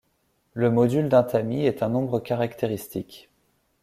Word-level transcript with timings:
Le 0.55 0.71
module 0.71 1.09
d'un 1.09 1.21
tamis 1.21 1.63
est 1.67 1.83
un 1.83 1.89
nombre 1.89 2.19
caractéristique. 2.19 3.29